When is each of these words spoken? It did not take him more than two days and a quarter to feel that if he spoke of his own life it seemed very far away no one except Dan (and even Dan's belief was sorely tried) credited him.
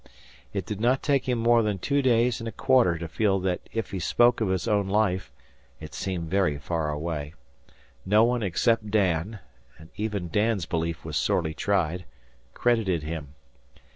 It 0.51 0.65
did 0.65 0.81
not 0.81 1.03
take 1.03 1.29
him 1.29 1.37
more 1.37 1.61
than 1.61 1.77
two 1.77 2.01
days 2.01 2.41
and 2.41 2.47
a 2.47 2.51
quarter 2.51 2.97
to 2.97 3.07
feel 3.07 3.37
that 3.41 3.69
if 3.71 3.91
he 3.91 3.99
spoke 3.99 4.41
of 4.41 4.47
his 4.49 4.67
own 4.67 4.87
life 4.87 5.31
it 5.79 5.93
seemed 5.93 6.27
very 6.27 6.57
far 6.57 6.89
away 6.89 7.35
no 8.03 8.23
one 8.23 8.41
except 8.41 8.89
Dan 8.89 9.37
(and 9.77 9.91
even 9.97 10.29
Dan's 10.29 10.65
belief 10.65 11.05
was 11.05 11.17
sorely 11.17 11.53
tried) 11.53 12.05
credited 12.55 13.03
him. 13.03 13.35